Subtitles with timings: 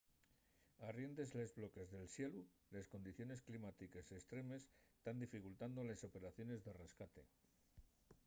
[0.79, 2.41] arriendes de los bloques de xelu
[2.73, 4.61] les condiciones climátiques estremes
[5.05, 7.21] tán dificultando les operaciones de rescate